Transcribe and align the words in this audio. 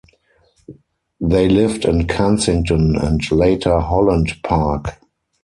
They 1.19 1.47
lived 1.47 1.85
in 1.85 2.07
Kensington 2.07 2.95
and 2.95 3.21
later 3.31 3.77
Holland 3.77 4.31
Park. 4.43 4.99